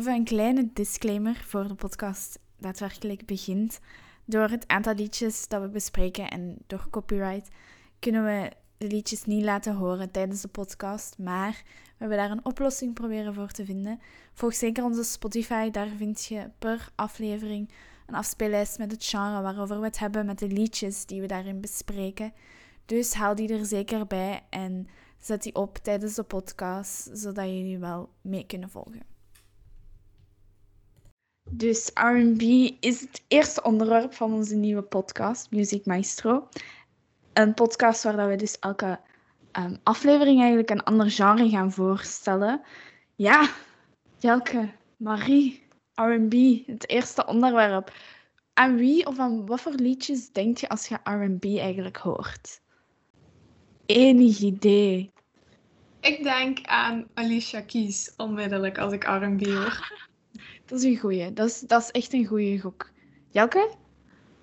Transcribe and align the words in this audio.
even 0.00 0.14
een 0.14 0.24
kleine 0.24 0.70
disclaimer 0.72 1.42
voor 1.46 1.68
de 1.68 1.74
podcast 1.74 2.38
daadwerkelijk 2.58 3.26
begint. 3.26 3.80
Door 4.24 4.48
het 4.48 4.68
aantal 4.68 4.94
liedjes 4.94 5.48
dat 5.48 5.62
we 5.62 5.68
bespreken 5.68 6.28
en 6.28 6.56
door 6.66 6.86
copyright 6.90 7.48
kunnen 7.98 8.24
we 8.24 8.50
de 8.78 8.86
liedjes 8.86 9.24
niet 9.24 9.44
laten 9.44 9.74
horen 9.74 10.10
tijdens 10.10 10.40
de 10.40 10.48
podcast. 10.48 11.18
Maar 11.18 11.62
we 11.64 11.94
hebben 11.96 12.18
daar 12.18 12.30
een 12.30 12.44
oplossing 12.44 12.94
proberen 12.94 13.34
voor 13.34 13.50
te 13.50 13.64
vinden. 13.64 14.00
Volg 14.32 14.54
zeker 14.54 14.84
onze 14.84 15.04
Spotify, 15.04 15.70
daar 15.70 15.88
vind 15.96 16.24
je 16.24 16.50
per 16.58 16.88
aflevering 16.94 17.70
een 18.06 18.14
afspeellijst 18.14 18.78
met 18.78 18.92
het 18.92 19.04
genre 19.04 19.42
waarover 19.42 19.80
we 19.80 19.86
het 19.86 19.98
hebben, 19.98 20.26
met 20.26 20.38
de 20.38 20.48
liedjes 20.48 21.06
die 21.06 21.20
we 21.20 21.26
daarin 21.26 21.60
bespreken. 21.60 22.32
Dus 22.86 23.14
haal 23.14 23.34
die 23.34 23.58
er 23.58 23.66
zeker 23.66 24.06
bij 24.06 24.40
en 24.50 24.88
zet 25.18 25.42
die 25.42 25.54
op 25.54 25.78
tijdens 25.78 26.14
de 26.14 26.22
podcast, 26.22 27.10
zodat 27.12 27.44
jullie 27.44 27.78
wel 27.78 28.10
mee 28.20 28.46
kunnen 28.46 28.70
volgen. 28.70 29.09
Dus 31.52 31.90
RB 31.94 32.42
is 32.80 33.00
het 33.00 33.22
eerste 33.28 33.62
onderwerp 33.62 34.14
van 34.14 34.32
onze 34.32 34.54
nieuwe 34.54 34.82
podcast, 34.82 35.50
Music 35.50 35.86
Maestro. 35.86 36.48
Een 37.32 37.54
podcast 37.54 38.02
waar 38.02 38.28
we 38.28 38.36
dus 38.36 38.58
elke 38.58 39.00
um, 39.58 39.76
aflevering 39.82 40.38
eigenlijk 40.38 40.70
een 40.70 40.84
ander 40.84 41.10
genre 41.10 41.48
gaan 41.48 41.72
voorstellen. 41.72 42.62
Ja, 43.14 43.50
Jelke, 44.18 44.68
Marie, 44.96 45.62
RB, 45.94 46.66
het 46.66 46.88
eerste 46.88 47.26
onderwerp. 47.26 47.92
Aan 48.54 48.76
wie 48.76 49.06
of 49.06 49.18
aan 49.18 49.46
wat 49.46 49.60
voor 49.60 49.72
liedjes 49.72 50.32
denk 50.32 50.58
je 50.58 50.68
als 50.68 50.86
je 50.86 50.98
RB 51.04 51.44
eigenlijk 51.44 51.96
hoort? 51.96 52.60
Enig 53.86 54.38
idee. 54.38 55.10
Ik 56.00 56.22
denk 56.22 56.58
aan 56.62 57.06
Alicia 57.14 57.60
Keys 57.60 58.12
onmiddellijk 58.16 58.78
als 58.78 58.92
ik 58.92 59.04
R&B 59.04 59.46
hoor. 59.46 60.08
Dat 60.70 60.78
is 60.78 60.84
een 60.84 60.98
goeie. 60.98 61.32
Dat 61.32 61.48
is, 61.48 61.60
dat 61.60 61.82
is 61.82 61.90
echt 61.90 62.12
een 62.12 62.26
goeie 62.26 62.60
gok. 62.60 62.90
Jelke? 63.28 63.70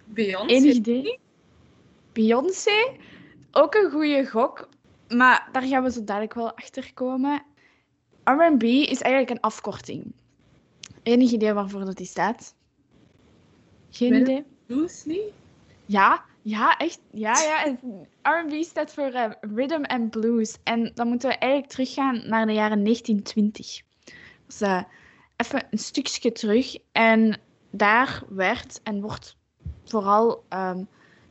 Beyoncé. 0.06 0.54
Enig 0.54 0.74
idee? 0.76 1.20
Beyoncé? 2.14 2.98
Ook 3.52 3.76
een 3.76 3.92
goede 3.92 4.26
gok. 4.26 4.70
Maar 5.08 5.50
daar 5.52 5.62
gaan 5.64 5.84
we 5.84 5.92
zo 5.92 6.04
dadelijk 6.04 6.34
wel 6.34 6.56
achter 6.56 6.94
komen. 6.94 7.44
R&B 8.24 8.64
is 8.64 9.02
eigenlijk 9.02 9.30
een 9.30 9.40
afkorting. 9.40 10.14
Enig 11.04 11.32
idee 11.32 11.54
waarvoor 11.54 11.86
dat 11.86 11.98
die 11.98 12.06
staat? 12.06 12.56
Geen 13.90 14.14
idee? 14.14 14.44
Blues 14.66 15.06
niet? 15.06 15.32
Ja, 15.86 16.26
ja, 16.42 16.78
echt. 16.78 17.00
Ja, 17.12 17.42
ja. 17.42 17.78
R&B 18.22 18.64
staat 18.64 18.94
voor 18.94 19.12
eh, 19.12 19.32
Rhythm 19.56 19.84
and 19.84 20.10
Blues. 20.10 20.58
En 20.64 20.92
dan 20.94 21.08
moeten 21.08 21.30
we 21.30 21.36
eigenlijk 21.36 21.72
teruggaan 21.72 22.22
naar 22.26 22.46
de 22.46 22.54
jaren 22.54 22.84
1920. 22.84 23.82
Dus 24.46 24.62
eh, 24.62 24.84
even 25.38 25.68
een 25.72 25.78
stukje 25.78 26.32
terug. 26.32 26.78
En 26.92 27.40
daar 27.72 28.24
werd 28.30 28.80
en 28.84 29.02
wordt 29.02 29.38
vooral 29.86 30.44
ehm, 30.50 30.84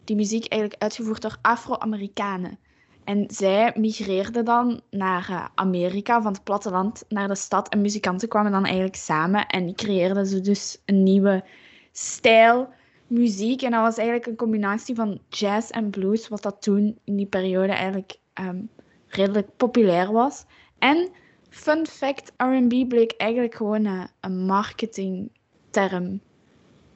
die 0.05 0.17
muziek 0.17 0.47
eigenlijk 0.47 0.83
uitgevoerd 0.83 1.23
door 1.23 1.37
Afro-Amerikanen. 1.43 2.59
En 3.05 3.25
zij 3.29 3.73
migreerden 3.77 4.45
dan 4.45 4.81
naar 4.91 5.27
eh, 5.29 5.45
Amerika, 5.55 6.23
van 6.23 6.33
het 6.33 6.45
platteland 6.45 7.05
naar 7.08 7.29
de 7.29 7.35
stad. 7.35 7.69
En 7.69 7.80
muzikanten 7.80 8.29
kwamen 8.29 8.53
dan 8.53 8.64
eigenlijk 8.64 8.97
samen 8.97 9.47
en 9.47 9.75
creëerden 9.75 10.27
ze 10.27 10.41
dus 10.41 10.83
een 10.85 11.03
nieuwe 11.03 11.45
stijl 11.92 12.69
muziek. 13.07 13.63
En 13.63 13.70
dat 13.70 13.80
was 13.80 13.97
eigenlijk 13.97 14.27
een 14.27 14.36
combinatie 14.36 14.95
van 14.95 15.20
jazz 15.29 15.70
en 15.70 15.91
blues, 15.91 16.29
wat 16.29 16.42
dat 16.42 16.63
toen 16.63 16.98
in 17.05 17.17
die 17.17 17.27
periode 17.27 17.73
eigenlijk 17.73 18.19
ehm, 18.33 18.63
redelijk 19.07 19.57
populair 19.57 20.13
was. 20.13 20.45
En 20.79 21.11
fun 21.56 21.86
fact, 21.86 22.33
R&B 22.36 22.89
bleek 22.89 23.14
eigenlijk 23.17 23.55
gewoon 23.55 24.08
een 24.20 24.46
marketingterm 24.46 26.20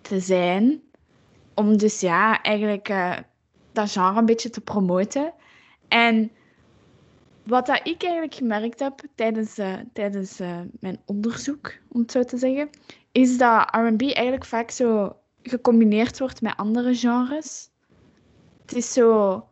te 0.01 0.21
zijn. 0.21 0.83
Om 1.55 1.77
dus 1.77 2.01
ja, 2.01 2.43
eigenlijk 2.43 2.89
eh, 2.89 3.17
dat 3.73 3.91
genre 3.91 4.19
een 4.19 4.27
beetje 4.27 4.51
te 4.51 4.61
promoten. 4.61 5.33
En 5.89 6.31
wat 7.43 7.67
dat 7.67 7.81
ik 7.85 8.03
eigenlijk 8.03 8.35
gemerkt 8.35 8.81
heb 8.81 9.01
tijdens, 9.15 9.59
eh, 9.59 9.75
tijdens 9.93 10.41
eh, 10.41 10.61
mijn 10.81 11.01
onderzoek, 11.07 11.79
om 11.89 12.01
het 12.01 12.11
zo 12.11 12.23
te 12.23 12.37
zeggen, 12.37 12.71
is 13.13 13.39
dat 13.39 13.69
R&B 13.71 14.03
eigenlijk 14.03 14.45
vaak 14.45 14.71
zo 14.71 15.17
gecombineerd 15.43 16.19
wordt 16.19 16.41
met 16.41 16.57
andere 16.57 16.95
genres. 16.95 17.71
Het 18.61 18.75
is 18.75 18.93
zo 18.93 19.45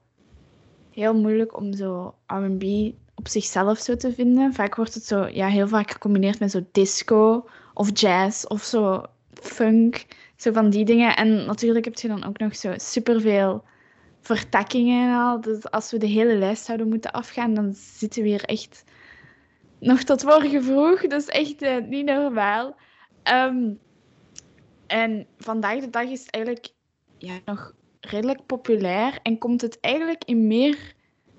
heel 0.91 1.15
moeilijk 1.15 1.57
om 1.57 1.73
zo 1.73 2.15
R&B 2.27 2.95
op 3.19 3.29
zichzelf 3.29 3.79
zo 3.79 3.97
te 3.97 4.13
vinden. 4.13 4.55
Vaak 4.55 4.75
wordt 4.75 4.95
het 4.95 5.05
zo, 5.05 5.27
ja, 5.27 5.47
heel 5.47 5.69
vaak 5.69 5.91
gecombineerd 5.91 6.39
met 6.39 6.51
zo 6.51 6.67
disco 6.73 7.49
of 7.75 8.01
jazz 8.01 8.45
of 8.45 8.63
zo 8.63 9.03
funk, 9.33 10.07
zo 10.37 10.53
van 10.53 10.71
die 10.71 10.85
dingen. 10.85 11.17
En 11.17 11.47
natuurlijk 11.47 11.85
heb 11.85 11.95
je 11.95 12.09
dan 12.09 12.25
ook 12.25 12.39
nog 12.39 12.57
zo 12.57 12.73
superveel 12.77 13.65
vertakkingen 14.21 15.09
en 15.09 15.17
al. 15.17 15.41
Dus 15.41 15.71
als 15.71 15.91
we 15.91 15.99
de 15.99 16.07
hele 16.07 16.37
lijst 16.37 16.65
zouden 16.65 16.89
moeten 16.89 17.11
afgaan, 17.11 17.55
dan 17.55 17.75
zitten 17.75 18.23
we 18.23 18.29
hier 18.29 18.45
echt 18.45 18.85
nog 19.79 20.03
tot 20.03 20.25
morgen 20.25 20.65
vroeg. 20.65 21.07
Dat 21.07 21.21
is 21.21 21.29
echt 21.29 21.63
eh, 21.63 21.77
niet 21.89 22.05
normaal. 22.05 22.77
Ehm, 23.23 23.75
en 24.87 25.27
vandaag 25.39 25.81
de 25.81 25.91
dag 25.91 26.05
is 26.05 26.21
het 26.21 26.31
eigenlijk 26.31 26.69
ja, 27.19 27.39
nog 27.45 27.73
redelijk 28.01 28.47
populair 28.47 29.19
en 29.23 29.39
komt 29.39 29.61
het 29.61 29.81
eigenlijk 29.81 30.25
in 30.25 30.47
meer 30.47 30.97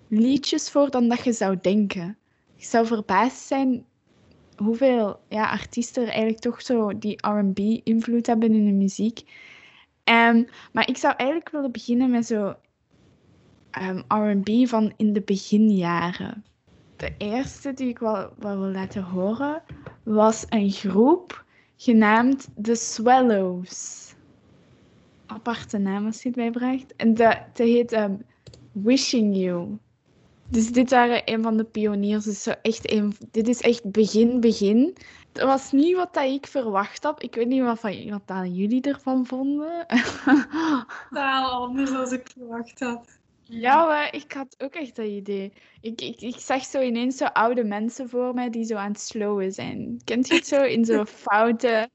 liedjes 0.10 0.70
voor 0.70 0.90
dan 0.90 1.08
dat 1.08 1.24
je 1.24 1.34
zou 1.34 1.58
denken. 1.62 2.18
Ik 2.56 2.64
zou 2.64 2.86
verbaasd 2.86 3.48
zijn 3.48 3.86
hoeveel 4.56 5.20
ja, 5.30 5.50
artiesten 5.50 6.02
er 6.02 6.10
eigenlijk 6.10 6.40
toch 6.40 6.62
zo 6.62 6.98
die 6.98 7.28
R&B-invloed 7.28 8.26
hebben 8.26 8.54
in 8.54 8.66
de 8.66 8.72
muziek. 8.72 9.24
Ehm, 10.04 10.44
maar 10.72 10.90
ik 10.90 10.98
zou 10.98 11.14
eigenlijk 11.18 11.50
willen 11.50 11.72
beginnen 11.72 12.10
met 12.10 12.26
zo 12.26 12.56
ehm, 13.72 14.02
R&B 14.08 14.68
van 14.68 14.94
in 14.98 15.14
de 15.14 15.22
beginjaren. 15.22 16.44
De 16.96 17.14
eerste 17.18 17.74
die 17.74 17.88
ik 17.88 18.00
wel, 18.00 18.30
wel 18.38 18.60
wil 18.60 18.72
laten 18.72 19.04
horen 19.04 19.64
was 20.04 20.46
een 20.50 20.72
groep 20.72 21.46
genaamd 21.76 22.48
The 22.62 22.76
Swallows. 22.76 24.08
Aparte 25.26 25.78
naam 25.78 26.06
als 26.06 26.22
je 26.22 26.28
het 26.28 26.38
bijbracht. 26.38 26.96
En 26.96 27.14
dat, 27.14 27.38
dat 27.54 27.68
heet 27.68 27.92
ehm, 27.92 28.16
Wishing 28.72 29.36
You. 29.36 29.78
Dus 30.50 30.72
dit 30.72 30.90
waren 30.90 31.22
een 31.26 31.44
van 31.44 31.58
de 31.58 31.64
pioniers. 31.64 32.26
Dus 32.26 32.44
zo 32.44 32.52
echt 32.62 32.92
een, 32.92 33.14
dit 33.32 33.48
is 33.48 33.62
echt 33.62 33.92
begin, 33.92 34.40
begin. 34.40 34.98
Dat 35.32 35.48
was 35.48 35.72
niet 35.72 35.96
wat 35.96 36.14
dat 36.14 36.24
ik 36.24 36.48
verwacht 36.48 37.04
had. 37.04 37.24
Ik 37.24 37.36
weet 37.36 37.48
niet 37.48 37.62
wat, 37.62 37.80
van, 37.80 38.22
wat 38.26 38.56
jullie 38.56 38.82
ervan 38.82 39.26
vonden. 39.26 39.86
Totaal 41.10 41.52
anders 41.52 41.92
dan 41.92 42.14
ik 42.14 42.30
verwacht 42.38 42.80
had. 42.80 43.20
ja, 43.44 43.86
maar 43.86 44.16
ik 44.16 44.32
had 44.32 44.56
ook 44.58 44.74
echt 44.74 44.96
dat 44.96 45.06
idee. 45.06 45.54
Ik, 45.82 46.02
ik, 46.02 46.22
ik 46.22 46.40
zag 46.40 46.64
zo 46.64 46.82
ineens 46.82 47.18
zo 47.18 47.26
oude 47.26 47.64
mensen 47.64 48.10
voor 48.10 48.34
mij 48.34 48.50
die 48.50 48.66
zo 48.66 48.76
aan 48.76 48.92
het 48.92 49.02
slowen 49.02 49.52
zijn. 49.52 50.02
Kent 50.04 50.28
je 50.28 50.36
het 50.36 50.48
zo? 50.48 50.64
In 50.64 50.86
zo'n 50.86 51.08
foute 51.28 51.90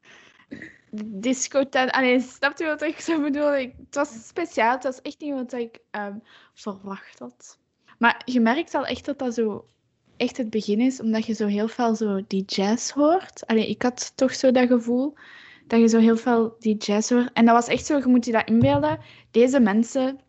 discotent. 1.05 1.91
Allee, 1.91 2.19
snap 2.19 2.57
je 2.57 2.65
wat 2.65 2.81
ik 2.81 2.99
zo 2.99 3.21
bedoel? 3.21 3.55
Ik, 3.55 3.73
het 3.85 3.95
was 3.95 4.27
speciaal. 4.27 4.71
Het 4.73 4.83
was 4.83 5.01
echt 5.01 5.19
niet 5.19 5.33
wat 5.33 5.53
ik 5.53 5.79
ehm, 5.91 6.17
verwacht 6.53 7.19
had. 7.19 7.57
Maar 7.97 8.21
je 8.25 8.39
merkt 8.39 8.73
al 8.73 8.85
echt 8.85 9.05
dat 9.05 9.19
dat 9.19 9.33
zo 9.33 9.65
echt 10.17 10.37
het 10.37 10.49
begin 10.49 10.79
is, 10.79 11.01
omdat 11.01 11.25
je 11.25 11.33
zo 11.33 11.47
heel 11.47 11.67
veel 11.67 11.95
zo 11.95 12.21
die 12.27 12.43
jazz 12.45 12.91
hoort. 12.91 13.47
Allee, 13.47 13.69
ik 13.69 13.81
had 13.81 14.11
toch 14.15 14.35
zo 14.35 14.51
dat 14.51 14.67
gevoel 14.67 15.13
dat 15.67 15.79
je 15.79 15.87
zo 15.87 15.99
heel 15.99 16.17
veel 16.17 16.55
die 16.59 16.77
jazz 16.77 17.09
hoort. 17.09 17.33
En 17.33 17.45
dat 17.45 17.55
was 17.55 17.67
echt 17.67 17.85
zo, 17.85 17.97
je 17.97 18.07
moet 18.07 18.25
je 18.25 18.31
dat 18.31 18.47
inbeelden. 18.47 18.99
Deze 19.31 19.59
mensen 19.59 20.19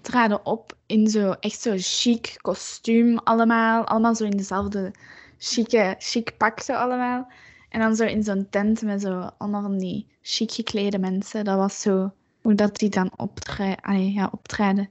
traden 0.00 0.46
op 0.46 0.76
in 0.86 1.06
zo 1.08 1.30
echt 1.30 1.60
zo 1.60 1.74
chic 1.76 2.36
kostuum 2.40 3.18
allemaal. 3.18 3.84
Allemaal 3.84 4.14
zo 4.14 4.24
in 4.24 4.36
dezelfde 4.36 4.92
chique, 5.38 5.94
chic 5.98 6.36
pak 6.36 6.60
zo 6.60 6.72
allemaal. 6.72 7.32
En 7.68 7.80
dan 7.80 7.96
zo 7.96 8.04
in 8.04 8.22
zo'n 8.22 8.46
tent 8.50 8.82
met 8.82 9.00
zo 9.00 9.30
allemaal 9.38 9.62
van 9.62 9.78
die 9.78 10.06
chic 10.22 10.52
geklede 10.52 10.98
mensen. 10.98 11.44
Dat 11.44 11.56
was 11.56 11.80
zo 11.80 12.12
hoe 12.42 12.54
dat 12.54 12.76
die 12.76 12.88
dan 12.88 13.10
optre 13.16 13.76
allee, 13.80 14.12
ja, 14.12 14.28
optreden. 14.32 14.88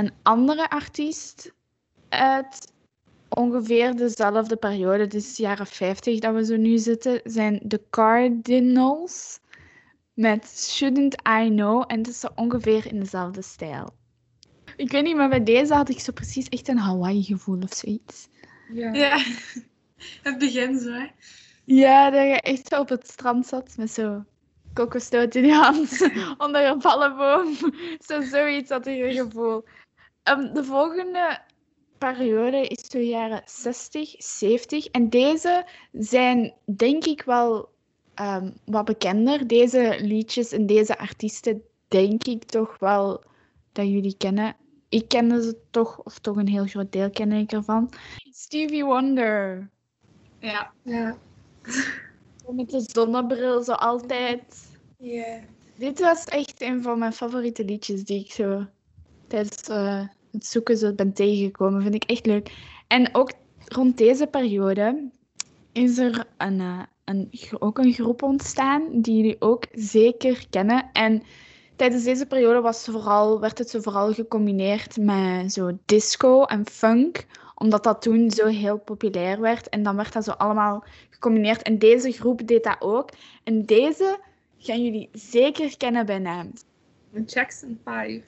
Een 0.00 0.12
andere 0.22 0.70
artiest 0.70 1.52
uit 2.08 2.72
ongeveer 3.28 3.96
dezelfde 3.96 4.56
periode, 4.56 5.06
dus 5.06 5.36
jaren 5.36 5.66
50 5.66 6.18
dat 6.18 6.34
we 6.34 6.44
zo 6.44 6.56
nu 6.56 6.78
zitten, 6.78 7.20
zijn 7.24 7.60
de 7.62 7.80
Cardinals 7.90 9.40
met 10.14 10.68
Shouldn't 10.68 11.14
I 11.28 11.48
Know. 11.48 11.84
En 11.86 11.98
het 11.98 12.08
is 12.08 12.20
zo 12.20 12.28
ongeveer 12.34 12.86
in 12.86 13.00
dezelfde 13.00 13.42
stijl. 13.42 13.88
Ik 14.76 14.90
weet 14.90 15.02
niet, 15.02 15.16
maar 15.16 15.28
bij 15.28 15.44
deze 15.44 15.74
had 15.74 15.88
ik 15.88 16.00
zo 16.00 16.12
precies 16.12 16.48
echt 16.48 16.68
een 16.68 16.78
Hawaii-gevoel 16.78 17.62
of 17.62 17.72
zoiets. 17.72 18.28
Ja. 18.72 18.92
ja. 18.92 19.24
Het 20.22 20.38
begin 20.38 20.78
zo, 20.78 20.90
hè. 20.90 21.06
Ja, 21.64 22.10
dat 22.10 22.22
je 22.22 22.40
echt 22.40 22.68
zo 22.68 22.80
op 22.80 22.88
het 22.88 23.08
strand 23.08 23.46
zat 23.46 23.76
met 23.76 23.90
zo 23.90 24.24
kokosnoot 24.72 25.34
in 25.34 25.46
je 25.46 25.54
hand 25.54 26.10
onder 26.44 26.66
een 26.66 26.78
palmboom. 26.78 27.54
Zo 27.98 28.20
zoiets 28.20 28.70
had 28.70 28.86
ik 28.86 29.02
een 29.02 29.12
gevoel. 29.12 29.64
Um, 30.30 30.54
de 30.54 30.64
volgende 30.64 31.38
periode 31.98 32.66
is 32.66 32.88
de 32.88 33.06
jaren 33.06 33.42
60, 33.44 34.14
70. 34.18 34.86
En 34.86 35.08
deze 35.08 35.66
zijn 35.92 36.54
denk 36.76 37.04
ik 37.04 37.22
wel 37.22 37.68
ehm, 38.14 38.50
wat 38.64 38.84
bekender. 38.84 39.46
Deze 39.46 39.98
liedjes 40.00 40.52
en 40.52 40.66
deze 40.66 40.98
artiesten 40.98 41.62
denk 41.88 42.24
ik 42.24 42.44
toch 42.44 42.78
wel 42.78 43.22
dat 43.72 43.86
jullie 43.86 44.16
kennen. 44.16 44.56
Ik 44.88 45.08
kende 45.08 45.42
ze 45.42 45.60
toch, 45.70 45.98
of 45.98 46.18
toch 46.18 46.36
een 46.36 46.48
heel 46.48 46.66
groot 46.66 46.92
deel 46.92 47.10
ken 47.10 47.32
ik 47.32 47.52
ervan. 47.52 47.92
Stevie 48.30 48.84
Wonder. 48.84 49.70
Ja. 50.38 50.72
Ja. 50.82 51.16
Met 52.56 52.70
de 52.70 52.80
zonnebril, 52.80 53.62
zo 53.62 53.72
altijd. 53.72 54.68
Ja. 54.98 55.40
Dit 55.76 56.00
was 56.00 56.24
echt 56.24 56.60
een 56.62 56.82
van 56.82 56.98
mijn 56.98 57.12
favoriete 57.12 57.64
liedjes 57.64 58.04
die 58.04 58.20
ik 58.20 58.32
zo 58.32 58.66
tijdens 59.26 59.68
uh, 59.68 60.06
het 60.32 60.46
zoeken 60.46 60.76
zo 60.76 60.92
ben 60.92 61.12
tegengekomen. 61.12 61.82
Vind 61.82 61.94
ik 61.94 62.04
echt 62.04 62.26
leuk. 62.26 62.52
En 62.86 63.14
ook 63.14 63.32
rond 63.66 63.98
deze 63.98 64.26
periode 64.26 65.10
is 65.72 65.98
er 65.98 66.24
een, 66.36 66.58
uh, 66.58 66.82
een, 67.04 67.30
ook 67.58 67.78
een 67.78 67.92
groep 67.92 68.22
ontstaan 68.22 68.88
die 68.92 69.16
jullie 69.16 69.36
ook 69.38 69.64
zeker 69.72 70.46
kennen. 70.50 70.90
En 70.92 71.22
tijdens 71.76 72.04
deze 72.04 72.26
periode 72.26 72.60
was 72.60 72.84
vooral, 72.84 73.40
werd 73.40 73.58
het 73.58 73.70
zo 73.70 73.80
vooral 73.80 74.12
gecombineerd 74.12 74.96
met 74.96 75.52
zo 75.52 75.78
disco 75.84 76.44
en 76.44 76.66
funk 76.66 77.26
omdat 77.60 77.84
dat 77.84 78.02
toen 78.02 78.30
zo 78.30 78.46
heel 78.46 78.78
populair 78.78 79.40
werd. 79.40 79.68
En 79.68 79.82
dan 79.82 79.96
werd 79.96 80.12
dat 80.12 80.24
zo 80.24 80.30
allemaal 80.30 80.84
gecombineerd. 81.10 81.62
En 81.62 81.78
deze 81.78 82.12
groep 82.12 82.46
deed 82.46 82.64
dat 82.64 82.76
ook. 82.78 83.10
En 83.44 83.66
deze 83.66 84.18
gaan 84.58 84.84
jullie 84.84 85.08
zeker 85.12 85.76
kennen 85.76 86.06
bij 86.06 86.18
naam. 86.18 86.52
Jackson 87.26 87.80
5. 87.84 88.24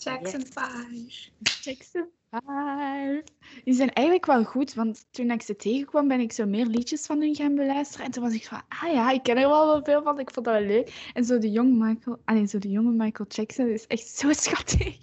Jackson 0.00 0.46
5. 0.46 1.30
Jackson 1.62 2.08
5. 2.30 3.22
Die 3.64 3.74
zijn 3.74 3.92
eigenlijk 3.92 4.26
wel 4.26 4.44
goed, 4.44 4.74
want 4.74 5.06
toen 5.10 5.30
ik 5.30 5.42
ze 5.42 5.56
tegenkwam, 5.56 6.08
ben 6.08 6.20
ik 6.20 6.32
zo 6.32 6.46
meer 6.46 6.66
liedjes 6.66 7.06
van 7.06 7.20
hun 7.20 7.34
gaan 7.34 7.54
beluisteren. 7.54 8.06
En 8.06 8.12
toen 8.12 8.22
was 8.22 8.34
ik 8.34 8.46
van, 8.46 8.62
ah 8.68 8.92
ja, 8.92 9.10
ik 9.10 9.22
ken 9.22 9.36
er 9.36 9.48
wel 9.48 9.66
wel 9.66 9.84
veel 9.84 10.02
van, 10.02 10.18
ik 10.18 10.30
vond 10.30 10.46
dat 10.46 10.54
wel 10.54 10.66
leuk. 10.66 11.10
En 11.14 11.24
zo 11.24 11.38
de, 11.38 11.50
jong 11.50 11.78
Michael, 11.78 12.20
ah 12.24 12.46
zo 12.46 12.58
de 12.58 12.70
jonge 12.70 12.90
Michael 12.90 13.28
Jackson 13.28 13.68
is 13.68 13.86
echt 13.86 14.06
zo 14.06 14.32
schattig. 14.42 14.98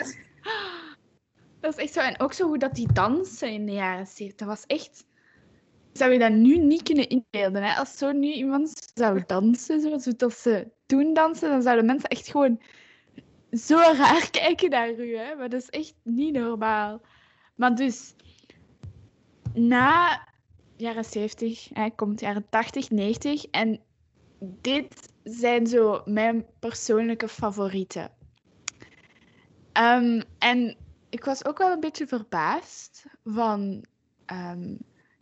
Dat 1.60 1.78
is 1.78 1.84
echt 1.84 1.94
zo. 1.94 2.00
En 2.00 2.20
ook 2.20 2.34
zo 2.34 2.48
hoe 2.48 2.58
dat 2.58 2.76
die 2.76 2.94
dansen 2.94 3.52
in 3.52 3.66
de 3.66 3.72
jaren 3.72 4.08
70. 4.08 4.36
Dat 4.36 4.48
was 4.48 4.66
echt... 4.66 5.06
Zou 5.94 6.12
je 6.12 6.20
dat 6.20 6.32
nu 6.32 6.58
niet 6.58 6.84
kunnen 6.84 7.10
inbeelden. 7.10 7.64
Hè? 7.64 7.74
Als 7.74 7.98
zo 7.98 8.12
nu 8.12 8.32
iemand 8.32 8.92
zou 8.94 9.24
dansen, 9.26 9.82
zoals 9.82 10.04
dat 10.04 10.34
ze 10.34 10.72
toen 10.86 11.14
dansen, 11.14 11.50
dan 11.50 11.62
zouden 11.62 11.86
mensen 11.86 12.10
echt 12.10 12.28
gewoon 12.28 12.60
zo 13.52 13.76
raar 13.76 14.30
kijken 14.42 14.70
naar 14.70 14.94
u. 14.94 15.18
Hè? 15.18 15.36
Maar 15.36 15.50
dat 15.50 15.62
is 15.62 15.70
echt 15.70 15.96
niet 16.04 16.34
normaal. 16.34 17.02
Maar 17.56 17.76
dus, 17.76 18.16
na 19.54 20.28
jaren 20.76 21.06
70 21.06 21.70
hè, 21.74 21.90
komt 21.90 22.20
jaren 22.20 22.50
80, 22.50 22.90
90. 22.90 23.46
En 23.46 23.82
dit 24.40 25.14
zijn 25.24 25.68
zo 25.68 26.02
mijn 26.06 26.46
persoonlijke 26.60 27.28
favorieten. 27.28 28.12
Um, 29.74 30.24
en 30.38 30.78
ik 31.10 31.26
was 31.26 31.46
ook 31.46 31.58
wel 31.58 31.72
een 31.72 31.80
beetje 31.80 32.08
verbaasd 32.08 33.06
van 33.24 33.86
ehm, 34.26 34.76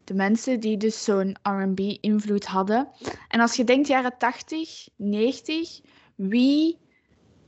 de 0.03 0.13
mensen 0.13 0.59
die 0.59 0.77
dus 0.77 1.03
zo'n 1.03 1.37
RB-invloed 1.43 2.45
hadden. 2.45 2.89
En 3.27 3.39
als 3.39 3.55
je 3.55 3.63
denkt 3.63 3.87
jaren 3.87 4.17
80, 4.17 4.87
90, 4.95 5.81
wie 6.15 6.77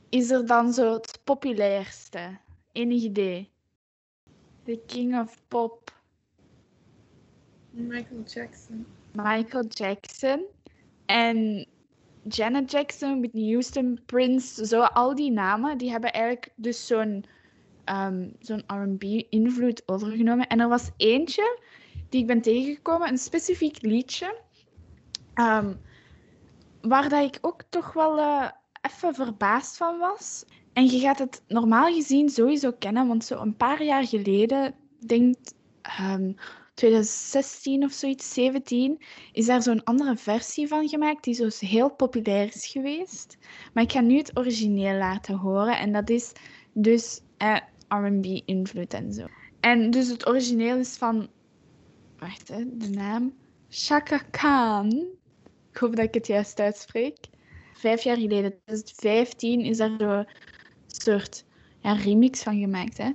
is 0.08 0.30
er 0.30 0.46
dan 0.46 0.72
zo 0.72 0.92
het 0.92 1.20
populairste? 1.24 2.38
Enig 2.72 3.02
idee? 3.02 3.50
The 4.64 4.80
King 4.86 5.20
of 5.20 5.40
Pop. 5.48 5.92
Michael 7.70 8.22
Jackson. 8.22 8.86
Michael 9.12 9.64
Jackson. 9.68 10.44
En 11.06 11.66
Janet 12.22 12.70
Jackson, 12.70 13.18
Whitney 13.18 13.52
Houston, 13.52 14.00
Prince, 14.06 14.66
zo 14.66 14.80
al 14.80 15.14
die 15.14 15.30
namen, 15.30 15.78
die 15.78 15.90
hebben 15.90 16.12
eigenlijk 16.12 16.52
dus 16.56 16.86
zo'n 16.86 17.24
um, 17.84 18.36
zo'n 18.40 18.64
RB-invloed 18.66 19.82
overgenomen. 19.86 20.46
En 20.46 20.60
er 20.60 20.68
was 20.68 20.90
eentje 20.96 21.60
die 22.08 22.20
ik 22.20 22.26
ben 22.26 22.40
tegengekomen, 22.40 23.08
een 23.08 23.18
specifiek 23.18 23.82
liedje, 23.82 24.40
um, 25.34 25.80
waar 26.80 27.08
dat 27.08 27.34
ik 27.34 27.38
ook 27.40 27.62
toch 27.68 27.92
wel 27.92 28.18
uh, 28.18 28.48
even 28.80 29.14
verbaasd 29.14 29.76
van 29.76 29.98
was. 29.98 30.44
En 30.72 30.86
je 30.86 30.98
gaat 30.98 31.18
het 31.18 31.42
normaal 31.46 31.92
gezien 31.92 32.28
sowieso 32.28 32.72
kennen, 32.72 33.06
want 33.06 33.24
zo 33.24 33.40
een 33.40 33.56
paar 33.56 33.82
jaar 33.82 34.06
geleden, 34.06 34.74
denk 34.98 35.36
um, 36.00 36.36
2016 36.74 37.84
of 37.84 37.92
zoiets, 37.92 38.34
17, 38.34 39.02
is 39.32 39.46
daar 39.46 39.62
zo'n 39.62 39.84
andere 39.84 40.16
versie 40.16 40.68
van 40.68 40.88
gemaakt 40.88 41.24
die 41.24 41.34
zo 41.34 41.48
heel 41.66 41.90
populair 41.90 42.46
is 42.54 42.66
geweest. 42.66 43.38
Maar 43.72 43.82
ik 43.82 43.92
ga 43.92 44.00
nu 44.00 44.16
het 44.16 44.38
origineel 44.38 44.98
laten 44.98 45.34
horen. 45.34 45.78
En 45.78 45.92
dat 45.92 46.10
is 46.10 46.32
dus 46.72 47.20
uh, 47.38 47.56
RB-invloed 47.88 48.94
en 48.94 49.12
zo. 49.12 49.26
En 49.60 49.90
dus 49.90 50.08
het 50.08 50.28
origineel 50.28 50.76
is 50.76 50.96
van. 50.96 51.28
Wacht, 52.18 52.48
hè, 52.48 52.76
de 52.76 52.88
naam. 52.88 53.34
Shaka 53.70 54.18
Khan. 54.30 55.06
Ik 55.70 55.76
hoop 55.78 55.96
dat 55.96 56.04
ik 56.04 56.14
het 56.14 56.26
juist 56.26 56.60
uitspreek. 56.60 57.16
Vijf 57.78 58.02
jaar 58.02 58.16
geleden, 58.16 58.50
2015, 58.64 59.60
is 59.60 59.76
daar 59.76 60.00
een 60.00 60.26
soort 60.86 61.44
ja, 61.80 61.92
remix 61.92 62.42
van 62.42 62.58
gemaakt. 62.58 62.98
Hè? 62.98 63.10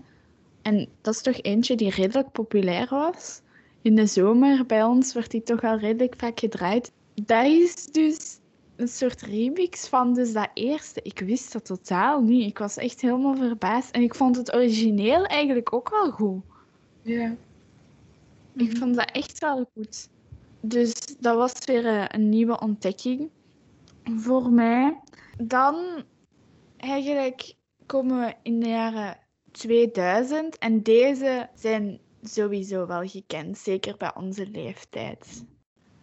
En 0.61 0.87
dat 1.01 1.13
is 1.13 1.21
toch 1.21 1.41
eentje 1.41 1.75
die 1.75 1.89
redelijk 1.89 2.31
populair 2.31 2.87
was. 2.89 3.41
In 3.81 3.95
de 3.95 4.05
zomer 4.05 4.65
bij 4.65 4.83
ons 4.83 5.13
werd 5.13 5.31
die 5.31 5.43
toch 5.43 5.63
al 5.63 5.77
redelijk 5.77 6.13
vaak 6.17 6.39
gedraaid. 6.39 6.91
Dat 7.13 7.45
is 7.45 7.85
dus 7.85 8.39
een 8.75 8.87
soort 8.87 9.21
remix 9.21 9.87
van 9.87 10.13
dus 10.13 10.33
dat 10.33 10.49
eerste. 10.53 10.99
Ik 11.03 11.19
wist 11.19 11.53
dat 11.53 11.65
totaal 11.65 12.21
niet. 12.21 12.49
Ik 12.49 12.57
was 12.57 12.77
echt 12.77 13.01
helemaal 13.01 13.35
verbaasd. 13.35 13.91
En 13.91 14.01
ik 14.01 14.15
vond 14.15 14.35
het 14.35 14.53
origineel 14.53 15.25
eigenlijk 15.25 15.73
ook 15.73 15.89
wel 15.89 16.11
goed. 16.11 16.43
Ja. 17.01 17.35
Ik 18.55 18.77
vond 18.77 18.95
dat 18.95 19.11
echt 19.11 19.39
wel 19.39 19.69
goed. 19.73 20.09
Dus 20.59 20.93
dat 21.19 21.35
was 21.35 21.53
weer 21.65 21.85
eh, 21.85 22.05
een 22.07 22.29
nieuwe 22.29 22.59
ontdekking 22.59 23.29
voor 24.03 24.51
mij. 24.51 24.99
Dan 25.37 26.03
eigenlijk 26.77 27.53
komen 27.85 28.19
we 28.19 28.33
in 28.43 28.59
de 28.59 28.67
jaren 28.67 29.17
2000 29.51 30.57
en 30.57 30.83
deze 30.83 31.49
zijn 31.55 31.99
sowieso 32.21 32.87
wel 32.87 33.07
gekend, 33.07 33.57
zeker 33.57 33.97
bij 33.97 34.15
onze 34.15 34.47
leeftijd. 34.47 35.45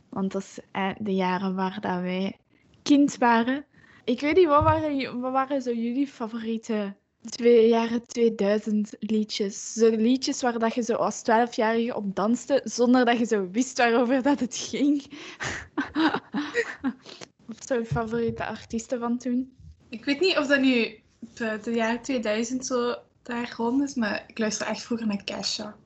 Want 0.09 0.33
dat 0.33 0.59
eh, 0.73 0.91
de 0.99 1.15
jaren 1.15 1.55
waar 1.55 1.81
dat 1.81 2.01
wij 2.01 2.37
kind 2.83 3.19
waren. 3.19 3.65
Ik 4.05 4.21
weet 4.21 4.37
niet, 4.37 4.47
wat 4.47 4.63
waren, 4.63 5.21
wat 5.21 5.33
waren 5.33 5.63
zo 5.63 5.73
jullie 5.73 6.07
favoriete 6.07 6.97
twee 7.21 7.69
jaren 7.69 8.07
2000 8.07 8.97
liedjes? 8.99 9.73
Zo 9.73 9.91
liedjes 9.91 10.43
waar 10.43 10.59
dat 10.59 10.75
je 10.75 10.83
zo 10.83 10.95
als 10.95 11.21
12-jarige 11.21 11.95
op 11.95 12.17
danste, 12.17 12.61
zonder 12.65 13.05
dat 13.05 13.19
je 13.19 13.27
zo 13.27 13.51
wist 13.51 13.79
waarover 13.79 14.23
dat 14.23 14.41
het 14.41 14.57
ging. 14.57 15.05
zo 17.65 17.85
favoriete 17.85 18.47
artiesten 18.47 18.99
van 18.99 19.19
toen? 19.19 19.53
Ik 19.89 20.05
weet 20.05 20.21
niet 20.21 20.39
of 20.39 20.47
dat 20.47 20.61
nu 20.61 21.01
de, 21.35 21.71
jaren 21.75 22.03
2000 22.03 22.67
zo 22.67 22.95
daar 23.23 23.55
rond 23.57 23.83
is, 23.83 23.95
maar 23.95 24.25
ik 24.27 24.39
luister 24.39 24.67
echt 24.67 24.83
vroeger 24.83 25.07
naar 25.07 25.25
Kesha. 25.25 25.77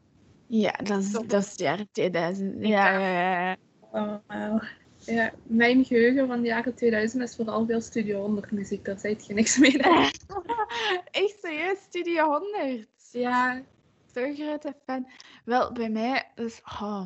Ja, 0.47 0.73
dat 0.73 1.02
is, 1.02 1.11
dat 1.11 1.33
is 1.33 1.57
de 1.57 1.64
jaren 1.64 1.88
2000. 1.93 2.66
Ja, 2.66 2.99
ja, 2.99 3.57
ja. 3.93 4.62
ja, 4.99 5.33
mijn 5.43 5.85
geheugen 5.85 6.26
van 6.26 6.40
de 6.40 6.47
jaren 6.47 6.75
2000 6.75 7.23
is 7.23 7.37
vooral 7.37 7.66
veel 7.66 7.81
Studio 7.81 8.21
100 8.21 8.50
muziek. 8.50 8.85
Daar 8.85 8.99
zei 8.99 9.16
je 9.26 9.35
niks 9.35 9.59
mee. 9.59 9.78
Echt 11.11 11.38
serieus, 11.43 11.78
Studio 11.78 12.28
100? 12.28 12.87
Ja. 13.12 13.62
Zo'n 14.14 14.35
grote 14.37 14.75
fan. 14.87 15.07
Wel, 15.45 15.73
bij 15.73 15.90
mij 15.90 16.31
is... 16.35 16.61
Oh, 16.64 17.02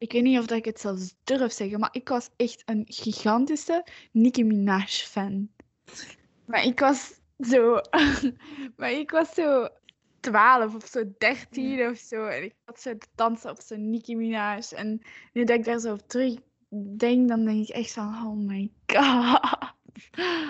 ik 0.00 0.12
weet 0.12 0.22
niet 0.22 0.38
of 0.38 0.50
ik 0.50 0.64
het 0.64 0.80
zelfs 0.80 1.14
durf 1.24 1.52
zeggen, 1.52 1.80
maar 1.80 1.88
ik 1.92 2.08
was 2.08 2.30
echt 2.36 2.62
een 2.64 2.84
gigantische 2.86 3.86
Nicki 4.12 4.44
Minaj 4.44 4.86
fan. 4.86 5.48
Maar 6.46 6.64
ik 6.64 6.80
was 6.80 7.20
zo... 7.38 7.80
maar 8.76 8.92
ik 8.92 9.10
was 9.10 9.34
zo 9.34 9.68
12 10.20 10.74
of 10.74 10.86
zo 10.86 11.04
13 11.18 11.88
of 11.88 11.98
zo. 11.98 12.24
En 12.24 12.44
ik 12.44 12.54
had 12.64 12.80
zo 12.80 12.94
dansen 13.14 13.50
op 13.50 13.60
zo'n 13.60 13.90
Nicki 13.90 14.16
Minaj. 14.16 14.62
En 14.74 15.00
nu 15.32 15.44
dat 15.44 15.58
ik 15.58 15.64
daar 15.64 15.78
zo 15.78 15.92
op 15.92 16.08
terug 16.08 16.34
denk, 16.96 17.28
dan 17.28 17.44
denk 17.44 17.68
ik 17.68 17.74
echt 17.74 17.92
van, 17.92 18.06
oh 18.06 18.36
my 18.36 18.70
god. 18.86 19.74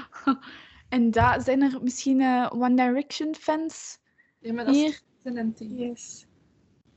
en 0.89 1.11
daar 1.11 1.43
zijn 1.43 1.63
er 1.63 1.83
misschien 1.83 2.21
uh, 2.21 2.51
One 2.53 2.75
Direction 2.75 3.35
fans 3.35 3.99
Ja, 4.39 4.53
maar 4.53 4.65
dat 4.65 4.75
hier? 4.75 5.01
is 5.23 5.53
Yes. 5.59 6.27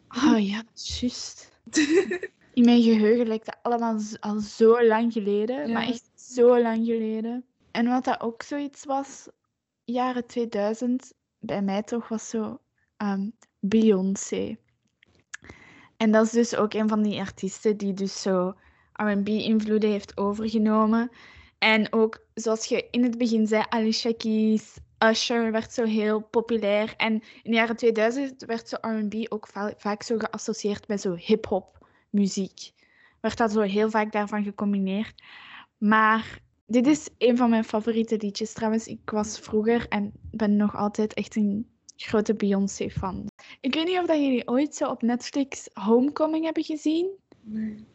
Oh 0.07 0.47
ja, 0.47 0.63
juist. 0.73 1.51
In 2.53 2.65
mijn 2.65 2.81
geheugen 2.81 3.27
lijkt 3.27 3.45
dat 3.45 3.57
allemaal 3.61 3.99
al 4.19 4.39
zo 4.39 4.85
lang 4.85 5.13
geleden. 5.13 5.71
Maar 5.71 5.87
echt 5.87 6.11
zo 6.15 6.61
lang 6.61 6.85
geleden. 6.85 7.45
En 7.71 7.87
wat 7.87 8.03
dat 8.03 8.21
ook 8.21 8.41
zoiets 8.41 8.85
was, 8.85 9.27
jaren 9.83 10.27
2000, 10.27 11.13
bij 11.39 11.61
mij 11.61 11.83
toch, 11.83 12.07
was 12.07 12.29
zo 12.29 12.59
um, 12.97 13.33
Beyoncé. 13.59 14.57
En 15.97 16.11
dat 16.11 16.25
is 16.25 16.31
dus 16.31 16.55
ook 16.55 16.73
een 16.73 16.89
van 16.89 17.03
die 17.03 17.19
artiesten 17.19 17.77
die 17.77 17.93
dus 17.93 18.21
zo 18.21 18.53
R&B-invloeden 18.93 19.89
heeft 19.89 20.17
overgenomen. 20.17 21.11
En 21.57 21.93
ook, 21.93 22.25
zoals 22.33 22.65
je 22.65 22.87
in 22.91 23.03
het 23.03 23.17
begin 23.17 23.47
zei, 23.47 23.63
Alicia 23.69 24.13
Keys, 24.17 24.77
Usher 24.99 25.51
werd 25.51 25.73
zo 25.73 25.83
heel 25.83 26.21
populair. 26.21 26.93
En 26.97 27.13
in 27.13 27.51
de 27.51 27.57
jaren 27.57 27.75
2000 27.75 28.45
werd 28.45 28.69
zo 28.69 28.77
R&B 28.81 29.13
ook 29.29 29.47
vaak 29.77 30.03
zo 30.03 30.17
geassocieerd 30.17 30.87
met 30.87 31.01
zo 31.01 31.15
hip-hop 31.15 31.82
muziek. 32.13 32.71
Werd 33.19 33.37
dat 33.37 33.51
zo 33.51 33.61
heel 33.61 33.89
vaak 33.89 34.11
daarvan 34.11 34.43
gecombineerd. 34.43 35.23
Maar 35.77 36.39
dit 36.65 36.87
is 36.87 37.09
een 37.17 37.37
van 37.37 37.49
mijn 37.49 37.63
favoriete 37.63 38.17
liedjes 38.17 38.53
trouwens. 38.53 38.87
Ik 38.87 39.09
was 39.09 39.39
vroeger 39.39 39.87
en 39.87 40.11
ben 40.31 40.55
nog 40.55 40.75
altijd 40.75 41.13
echt 41.13 41.35
een 41.35 41.67
grote 41.95 42.35
Beyoncé-fan. 42.35 43.27
Ik 43.61 43.73
weet 43.73 43.85
niet 43.85 43.99
of 43.99 44.05
dat 44.05 44.17
jullie 44.17 44.47
ooit 44.47 44.75
zo 44.75 44.89
op 44.89 45.01
Netflix 45.01 45.69
Homecoming 45.73 46.43
hebben 46.43 46.63
gezien. 46.63 47.09
Nee. 47.41 47.85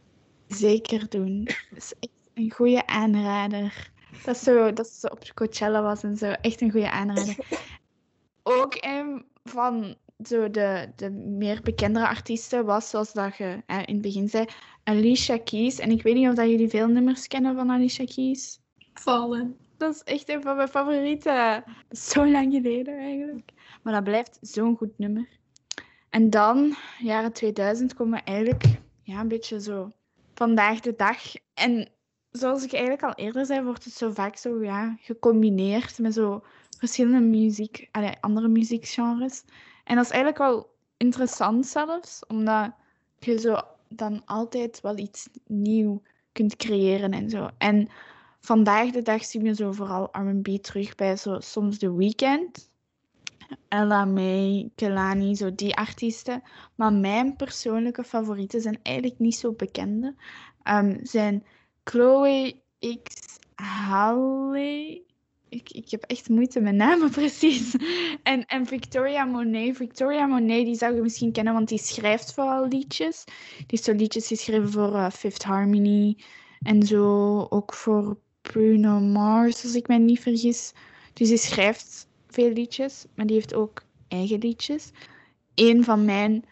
Zeker 0.47 1.09
doen. 1.09 1.45
Dat 1.45 1.79
is 1.79 1.93
echt 2.01 2.31
een 2.35 2.53
goede 2.53 2.87
aanrader. 2.87 3.91
Dat 4.25 4.37
zo, 4.37 4.73
dat 4.73 4.89
zo 4.89 5.07
op 5.07 5.33
Coachella 5.35 5.83
was 5.83 6.03
en 6.03 6.17
zo. 6.17 6.27
Echt 6.27 6.61
een 6.61 6.71
goede 6.71 6.91
aanrader. 6.91 7.37
Ook 8.43 8.77
een 8.81 9.25
van 9.45 9.97
zo 10.27 10.51
de, 10.51 10.93
de 10.97 11.11
meer 11.11 11.61
bekendere 11.63 12.09
artiesten 12.09 12.65
was, 12.65 12.91
zoals 12.91 13.13
dat 13.13 13.37
je 13.37 13.63
in 13.67 13.95
het 13.95 14.01
begin 14.01 14.29
zei, 14.29 14.47
Alicia 14.85 15.39
Keys. 15.39 15.79
En 15.79 15.91
ik 15.91 16.03
weet 16.03 16.15
niet 16.15 16.29
of 16.29 16.35
dat 16.35 16.49
jullie 16.49 16.69
veel 16.69 16.87
nummers 16.87 17.27
kennen 17.27 17.55
van 17.55 17.71
Alicia 17.71 18.05
Keys. 18.05 18.61
Vallen. 18.95 19.57
Dat 19.77 19.95
is 19.95 20.03
echt 20.03 20.29
een 20.29 20.43
van 20.43 20.57
mijn 20.57 20.69
favorieten. 20.69 21.65
Zo 21.91 22.31
lang 22.31 22.53
geleden 22.53 22.99
eigenlijk. 22.99 23.51
Maar 23.83 23.93
dat 23.93 24.05
blijft 24.05 24.39
zo'n 24.41 24.77
goed 24.77 24.99
nummer. 24.99 25.29
En 26.11 26.31
dan, 26.31 26.75
jaren 26.99 27.33
2000, 27.33 27.95
komen 27.95 28.19
we 28.19 28.25
eigenlijk 28.25 28.65
ja, 29.03 29.21
een 29.21 29.29
beetje 29.29 29.61
zo 29.61 29.93
vandaag 30.35 30.81
de 30.81 30.95
dag. 30.97 31.19
En 31.55 31.89
zoals 32.31 32.65
ik 32.65 32.73
eigenlijk 32.73 33.03
al 33.03 33.25
eerder 33.25 33.47
zei, 33.47 33.63
wordt 33.63 33.85
het 33.85 33.95
zo 33.95 34.11
vaak 34.11 34.37
zo 34.37 34.63
ja, 34.63 34.97
gecombineerd 35.01 35.99
met 35.99 36.15
zo 36.15 36.43
verschillende 36.79 37.27
muziek, 37.27 37.89
allee, 37.91 38.13
andere 38.21 38.49
muziekgenres. 38.49 39.45
En 39.89 39.97
dat 39.97 40.05
is 40.05 40.11
eigenlijk 40.11 40.39
wel 40.43 40.75
interessant 40.97 41.67
zelfs, 41.67 42.27
omdat 42.27 42.71
je 43.19 43.39
zo 43.39 43.61
dan 43.89 44.23
altijd 44.25 44.81
wel 44.81 44.99
iets 44.99 45.29
nieuw 45.47 46.03
kunt 46.33 46.57
creëren 46.57 47.13
en 47.13 47.31
zo. 47.31 47.51
En 47.59 47.89
vandaag 48.41 48.91
de 48.91 49.03
dag 49.03 49.25
zien 49.25 49.43
we 49.43 49.55
zo 49.55 49.73
vooral 49.73 50.09
R&B 50.13 50.63
terug 50.63 50.95
bij 50.95 51.17
zo 51.17 51.41
soms 51.41 51.79
The 51.79 51.97
Weeknd. 51.97 52.71
Ella 53.69 54.05
May, 54.05 54.71
Kelani, 54.75 55.37
zo 55.37 55.55
die 55.55 55.77
artiesten. 55.77 56.43
Maar 56.75 56.93
mijn 56.93 57.37
persoonlijke 57.37 58.05
favorieten 58.05 58.61
zijn 58.61 58.79
eigenlijk 58.83 59.19
niet 59.19 59.37
zo 59.37 59.53
bekende. 59.53 60.15
Um, 60.65 60.99
zijn 61.03 61.45
Chloe 61.85 62.61
X 63.03 63.39
Halle. 63.55 65.03
Ik, 65.49 65.71
ik 65.71 65.91
heb 65.91 66.03
echt 66.03 66.29
moeite 66.29 66.61
met 66.61 66.75
namen 66.75 67.11
precies. 67.21 67.75
En, 68.23 68.47
en 68.47 68.67
Victoria 68.67 69.25
Monet. 69.25 69.77
Victoria 69.77 70.27
Monet, 70.27 70.65
die 70.65 70.75
zou 70.75 70.95
je 70.95 71.03
misschien 71.03 71.33
kennen, 71.33 71.53
want 71.53 71.69
die 71.69 71.79
schrijft 71.79 72.35
vooral 72.35 72.69
liedjes. 72.69 73.25
Die 73.57 73.67
heeft 73.67 73.85
zo 73.85 73.93
liedjes 73.93 74.27
geschreven 74.27 74.71
voor 74.71 74.93
uh, 74.93 75.11
Fifth 75.11 75.43
Harmony. 75.43 76.17
En 76.63 76.83
zo 76.83 77.47
ook 77.51 77.75
voor 77.75 78.19
Bruno 78.43 79.01
Mars, 79.01 79.65
als 79.65 79.75
ik 79.75 79.89
me 79.89 79.99
niet 79.99 80.21
vergis. 80.21 80.73
Dus 81.13 81.29
die 81.29 81.39
schrijft 81.39 82.09
veel 82.27 82.53
liedjes, 82.53 83.07
maar 83.15 83.27
die 83.27 83.37
heeft 83.37 83.55
ook 83.55 83.83
eigen 84.09 84.39
liedjes. 84.39 84.91
Een 85.55 85.85
van 85.85 86.05
mijn 86.05 86.45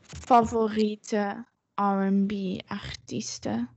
favoriete 0.00 1.44
R&B-artiesten. 1.74 3.68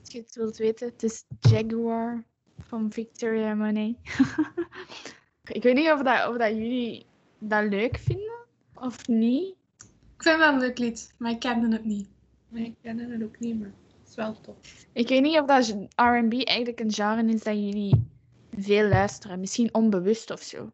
Als 0.00 0.12
je 0.12 0.18
het 0.18 0.34
wilt 0.34 0.56
weten, 0.56 0.88
het 0.88 1.02
is 1.02 1.24
Jaguar 1.40 2.24
van 2.66 2.92
Victoria 2.92 3.54
Monet. 3.54 3.96
ik 5.56 5.62
weet 5.62 5.74
niet 5.74 5.90
of, 5.90 6.02
dat, 6.02 6.28
of 6.28 6.36
dat 6.36 6.50
jullie 6.50 7.06
dat 7.38 7.68
leuk 7.68 7.98
vinden 7.98 8.46
of 8.74 9.08
niet. 9.08 9.54
Ik 10.16 10.22
vind 10.26 10.36
het 10.36 10.44
wel 10.44 10.52
een 10.52 10.58
leuk 10.58 10.78
lied, 10.78 11.14
maar 11.18 11.30
ik 11.30 11.38
kende 11.38 11.72
het 11.72 11.84
niet. 11.84 12.08
Ik 12.52 12.74
kende 12.82 13.06
het 13.06 13.22
ook 13.22 13.38
niet, 13.38 13.58
maar 13.58 13.68
het 13.68 14.08
is 14.08 14.14
wel 14.14 14.40
tof. 14.40 14.56
Ik 14.92 15.08
weet 15.08 15.22
niet 15.22 15.38
of 15.38 15.46
dat 15.46 15.68
R&B 15.94 16.32
eigenlijk 16.32 16.80
een 16.80 16.92
genre 16.92 17.24
is 17.24 17.42
dat 17.42 17.54
jullie 17.54 18.06
veel 18.58 18.88
luisteren. 18.88 19.40
Misschien 19.40 19.74
onbewust 19.74 20.30
of 20.30 20.42
zo. 20.42 20.70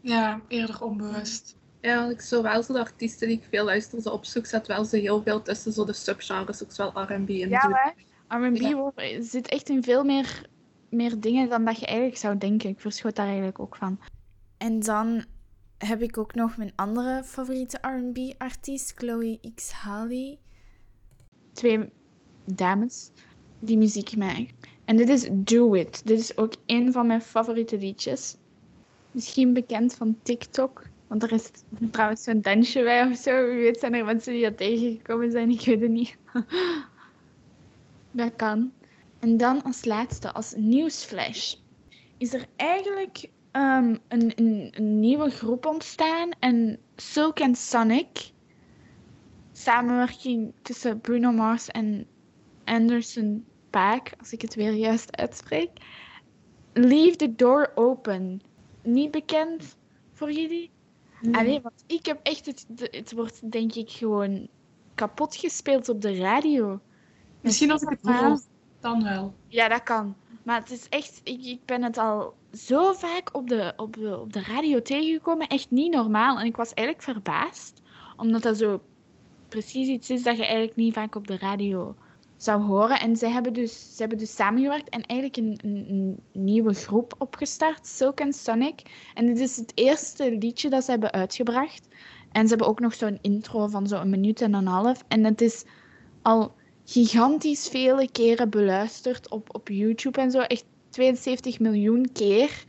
Ja, 0.00 0.40
eerder 0.48 0.82
onbewust. 0.82 1.56
Ja, 1.80 2.08
ik 2.08 2.20
zo 2.20 2.42
wel 2.42 2.62
zo 2.62 2.72
de 2.72 2.78
artiesten 2.78 3.28
die 3.28 3.36
ik 3.36 3.44
veel 3.50 3.64
luister, 3.64 4.00
zo 4.00 4.10
opzoek, 4.10 4.46
zet 4.46 4.66
wel 4.66 4.84
zo 4.84 4.96
heel 4.96 5.22
veel 5.22 5.42
tussen 5.42 5.72
zo 5.72 5.84
de 5.84 5.92
subgenres, 5.92 6.62
ook 6.62 6.76
wel 6.76 7.02
R&B 7.02 7.28
en 7.28 7.48
Ja, 7.48 7.94
R&B 8.28 8.56
ja. 8.56 9.22
zit 9.22 9.48
echt 9.48 9.68
in 9.68 9.82
veel 9.82 10.04
meer, 10.04 10.49
meer 10.90 11.20
dingen 11.20 11.48
dan 11.48 11.64
dat 11.64 11.78
je 11.78 11.86
eigenlijk 11.86 12.16
zou 12.16 12.38
denken. 12.38 12.70
Ik 12.70 12.80
verschot 12.80 13.16
daar 13.16 13.26
eigenlijk 13.26 13.58
ook 13.58 13.76
van. 13.76 14.00
En 14.56 14.80
dan 14.80 15.24
heb 15.78 16.02
ik 16.02 16.18
ook 16.18 16.34
nog 16.34 16.56
mijn 16.56 16.72
andere 16.76 17.24
favoriete 17.24 17.78
R&B-artiest, 17.80 18.92
Chloe 18.96 19.40
X 19.54 19.72
Halle. 19.72 20.38
Twee 21.52 21.90
dames 22.44 23.10
die 23.58 23.78
muziek 23.78 24.16
maken. 24.16 24.48
En 24.84 24.96
dit 24.96 25.08
is 25.08 25.28
Do 25.32 25.74
It. 25.74 26.06
Dit 26.06 26.18
is 26.18 26.36
ook 26.36 26.54
een 26.66 26.92
van 26.92 27.06
mijn 27.06 27.22
favoriete 27.22 27.78
liedjes. 27.78 28.36
Misschien 29.10 29.52
bekend 29.52 29.94
van 29.94 30.18
TikTok. 30.22 30.82
Want 31.06 31.22
er 31.22 31.32
is 31.32 31.50
trouwens 31.90 32.22
zo'n 32.22 32.40
dansje 32.40 32.82
bij 32.82 33.06
of 33.10 33.16
zo. 33.16 33.46
Wie 33.46 33.60
weet 33.60 33.80
zijn 33.80 33.94
er 33.94 34.04
mensen 34.04 34.32
die 34.32 34.42
dat 34.42 34.56
tegengekomen 34.56 35.30
zijn. 35.30 35.50
Ik 35.50 35.64
weet 35.64 35.80
het 35.80 35.90
niet. 35.90 36.16
dat 38.10 38.36
kan. 38.36 38.72
En 39.20 39.36
dan 39.36 39.62
als 39.62 39.84
laatste, 39.84 40.32
als 40.32 40.54
nieuwsflash. 40.56 41.54
Is 42.18 42.34
er 42.34 42.46
eigenlijk 42.56 43.30
um, 43.52 43.98
een, 44.08 44.32
een, 44.34 44.72
een, 44.76 45.00
nieuwe 45.00 45.30
groep 45.30 45.66
ontstaan. 45.66 46.30
En 46.38 46.78
Silk 46.96 47.40
and 47.40 47.58
Sonic. 47.58 48.30
Samenwerking 49.52 50.52
tussen 50.62 51.00
Bruno 51.00 51.32
Mars 51.32 51.68
en 51.68 52.06
Anderson 52.64 53.44
Paak. 53.70 54.12
Als 54.18 54.32
ik 54.32 54.42
het 54.42 54.54
weer 54.54 54.72
juist 54.72 55.16
uitspreek. 55.16 55.70
Leave 56.72 57.16
the 57.16 57.34
door 57.34 57.72
open 57.74 58.42
niet 58.82 59.10
bekend 59.10 59.76
voor 60.12 60.32
jullie? 60.32 60.70
Nee. 61.20 61.34
Allee, 61.34 61.60
want 61.60 61.84
ik 61.86 62.06
heb 62.06 62.20
echt 62.22 62.46
het, 62.46 62.66
het 62.76 63.12
wordt 63.12 63.50
denk 63.50 63.74
ik 63.74 63.90
gewoon 63.90 64.48
kapot 64.94 65.36
gespeeld 65.36 65.88
op 65.88 66.00
de 66.00 66.16
radio. 66.16 66.80
Misschien 67.40 67.70
als 67.70 67.82
ik 67.82 67.88
het 67.88 68.00
hoor, 68.02 68.40
dan 68.80 69.02
wel. 69.02 69.34
Ja, 69.46 69.68
dat 69.68 69.82
kan. 69.82 70.14
Maar 70.42 70.60
het 70.60 70.70
is 70.70 70.88
echt, 70.88 71.20
ik, 71.24 71.44
ik 71.44 71.64
ben 71.64 71.82
het 71.82 71.98
al 71.98 72.34
zo 72.52 72.92
vaak 72.92 73.28
op 73.32 73.48
de, 73.48 73.72
op, 73.76 73.96
de, 73.96 74.20
op 74.20 74.32
de 74.32 74.42
radio 74.42 74.82
tegengekomen, 74.82 75.46
echt 75.46 75.70
niet 75.70 75.94
normaal. 75.94 76.38
En 76.38 76.46
ik 76.46 76.56
was 76.56 76.74
eigenlijk 76.74 77.06
verbaasd, 77.08 77.82
omdat 78.16 78.42
dat 78.42 78.56
zo 78.56 78.80
precies 79.48 79.88
iets 79.88 80.10
is 80.10 80.22
dat 80.22 80.36
je 80.36 80.42
eigenlijk 80.42 80.76
niet 80.76 80.94
vaak 80.94 81.14
op 81.14 81.26
de 81.26 81.38
radio 81.38 81.94
zou 82.36 82.62
horen. 82.62 83.00
En 83.00 83.16
ze 83.16 83.26
hebben 83.26 83.52
dus, 83.52 83.96
ze 83.96 84.00
hebben 84.00 84.18
dus 84.18 84.34
samengewerkt 84.34 84.88
en 84.88 85.02
eigenlijk 85.02 85.36
een, 85.36 85.58
een, 85.62 86.20
nieuwe 86.32 86.74
groep 86.74 87.14
opgestart, 87.18 87.86
Silk 87.86 88.20
and 88.20 88.34
Sonic. 88.34 88.82
En 89.14 89.26
dit 89.26 89.38
is 89.38 89.56
het 89.56 89.72
eerste 89.74 90.36
liedje 90.38 90.68
dat 90.70 90.84
ze 90.84 90.90
hebben 90.90 91.12
uitgebracht. 91.12 91.88
En 92.32 92.42
ze 92.42 92.48
hebben 92.48 92.66
ook 92.66 92.80
nog 92.80 92.94
zo'n 92.94 93.18
intro 93.20 93.66
van 93.66 93.86
zo'n 93.86 94.10
minuut 94.10 94.40
en 94.40 94.54
een 94.54 94.66
half. 94.66 95.04
En 95.08 95.24
het 95.24 95.40
is 95.40 95.64
al 96.22 96.54
gigantisch 96.84 97.68
vele 97.68 98.08
keren 98.12 98.50
beluisterd 98.50 99.30
op, 99.30 99.54
op 99.54 99.68
YouTube 99.68 100.20
en 100.20 100.30
zo. 100.30 100.40
Echt 100.40 100.64
72 100.90 101.58
miljoen 101.58 102.12
keer. 102.12 102.64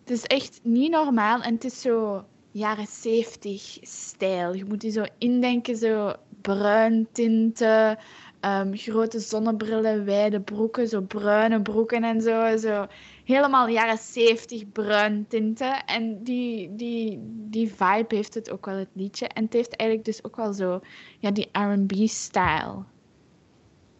Het 0.00 0.10
is 0.10 0.22
echt 0.22 0.60
niet 0.62 0.90
normaal 0.90 1.42
en 1.42 1.54
het 1.54 1.64
is 1.64 1.80
zo 1.80 2.24
jaren 2.50 2.86
70 2.86 3.78
stijl. 3.82 4.54
Je 4.54 4.64
moet 4.64 4.82
je 4.82 4.90
zo 4.90 5.04
indenken, 5.18 5.76
zo 5.76 6.12
bruin 6.40 7.08
tinten, 7.12 7.98
um, 8.40 8.76
grote 8.76 9.20
zonnebrillen, 9.20 10.04
wijde 10.04 10.40
broeken, 10.40 10.88
zo 10.88 11.00
bruine 11.00 11.62
broeken 11.62 12.04
en 12.04 12.20
zo. 12.58 12.86
Helemaal 13.24 13.68
jaren 13.68 13.98
70 13.98 14.72
bruin 14.72 15.26
tinten. 15.28 15.84
En 15.84 16.22
die, 16.22 16.74
die, 16.74 17.18
die 17.24 17.68
vibe 17.68 18.14
heeft 18.14 18.34
het 18.34 18.50
ook 18.50 18.66
wel, 18.66 18.76
het 18.76 18.88
liedje. 18.92 19.26
En 19.26 19.44
het 19.44 19.52
heeft 19.52 19.76
eigenlijk 19.76 20.08
dus 20.08 20.24
ook 20.24 20.36
wel 20.36 20.52
zo 20.52 20.80
ja, 21.18 21.30
die 21.30 21.48
R&B-style. 21.52 22.84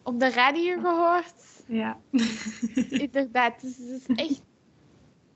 Op 0.07 0.19
de 0.19 0.29
radio 0.29 0.79
gehoord? 0.79 1.33
Ja. 1.65 1.97
Inderdaad, 3.05 3.61
dus 3.61 3.77
het 3.77 4.09
is 4.09 4.15
echt... 4.15 4.41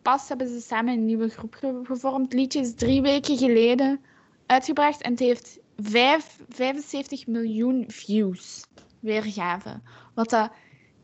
Pas 0.01 0.27
hebben 0.27 0.47
ze 0.47 0.61
samen 0.61 0.93
een 0.93 1.05
nieuwe 1.05 1.29
groep 1.29 1.57
gevormd. 1.83 2.23
Het 2.23 2.33
liedje 2.33 2.59
is 2.59 2.75
drie 2.75 3.01
weken 3.01 3.37
geleden 3.37 4.01
uitgebracht 4.45 5.01
en 5.01 5.11
het 5.11 5.19
heeft 5.19 5.59
5, 5.77 6.39
75 6.49 7.27
miljoen 7.27 7.83
views 7.87 8.65
weergave. 8.99 9.81
Wat 10.13 10.29
dat 10.29 10.51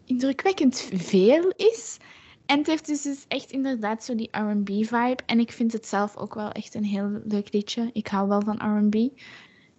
indrukwekkend 0.06 0.90
veel 0.94 1.54
is. 1.56 1.98
En 2.46 2.58
het 2.58 2.68
heeft 2.68 2.86
dus, 2.86 3.02
dus 3.02 3.26
echt 3.28 3.52
inderdaad 3.52 4.04
zo 4.04 4.16
die 4.16 4.38
R&B 4.38 4.68
vibe. 4.68 5.24
En 5.26 5.40
ik 5.40 5.52
vind 5.52 5.74
het 5.74 5.88
zelf 5.88 6.18
ook 6.18 6.34
wel 6.34 6.52
echt 6.52 6.76
een 6.76 6.86
heel 6.86 7.22
leuk 7.24 7.54
liedje. 7.54 7.90
Ik 7.94 8.08
hou 8.08 8.28
wel 8.28 8.42
van 8.42 8.78
R&B. 8.78 9.20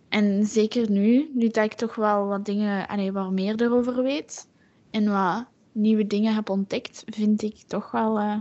En 0.08 0.46
zeker 0.46 0.90
nu, 0.90 1.30
nu 1.34 1.48
dat 1.48 1.64
ik 1.64 1.74
toch 1.74 1.94
wel 1.94 2.26
wat 2.26 2.44
dingen, 2.44 2.88
allee, 2.88 3.12
wat 3.12 3.30
meer 3.30 3.62
erover 3.62 4.02
weet 4.02 4.48
en 4.90 5.10
wat 5.10 5.46
nieuwe 5.72 6.06
dingen 6.06 6.34
heb 6.34 6.48
ontdekt, 6.50 7.02
vind 7.06 7.42
ik 7.42 7.56
toch 7.66 7.90
wel 7.90 8.18
eh, 8.18 8.36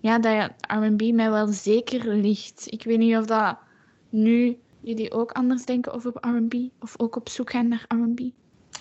ja, 0.00 0.18
dat 0.18 0.52
R&B 0.60 1.12
mij 1.12 1.30
wel 1.30 1.46
zeker 1.46 2.14
ligt. 2.14 2.64
Ik 2.66 2.82
weet 2.84 2.98
niet 2.98 3.16
of 3.16 3.26
dat 3.26 3.58
nu 4.08 4.58
jullie 4.80 5.12
ook 5.12 5.32
anders 5.32 5.64
denken 5.64 5.92
over 5.92 6.12
R&B 6.20 6.54
of 6.80 6.94
ook 6.98 7.16
op 7.16 7.28
zoek 7.28 7.50
gaan 7.50 7.68
naar 7.68 7.84
R&B. 7.88 8.20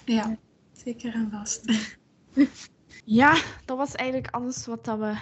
Ja, 0.05 0.37
zeker 0.71 1.13
en 1.13 1.29
vast. 1.31 1.65
Ja, 3.05 3.41
dat 3.65 3.77
was 3.77 3.95
eigenlijk 3.95 4.33
alles 4.33 4.65
wat, 4.65 4.85
dat 4.85 4.99
we, 4.99 5.15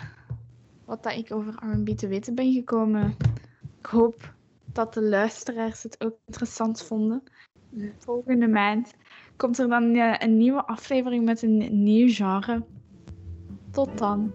wat 0.85 1.03
dat 1.03 1.13
ik 1.13 1.31
over 1.31 1.53
R&B 1.53 1.97
te 1.97 2.07
weten 2.07 2.35
ben 2.35 2.53
gekomen. 2.53 3.15
Ik 3.79 3.85
hoop 3.85 4.33
dat 4.73 4.93
de 4.93 5.01
luisteraars 5.03 5.83
het 5.83 6.03
ook 6.03 6.15
interessant 6.25 6.83
vonden. 6.83 7.23
Volgende 7.97 8.47
maand 8.47 8.93
komt 9.35 9.57
er 9.57 9.67
dan 9.67 9.95
eh, 9.95 10.15
een 10.17 10.37
nieuwe 10.37 10.65
aflevering 10.65 11.25
met 11.25 11.41
een 11.41 11.83
nieuw 11.83 12.13
genre. 12.13 12.65
Tot 13.71 13.97
dan. 13.97 14.31